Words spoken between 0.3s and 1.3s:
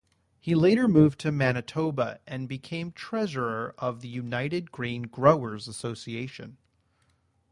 He later moved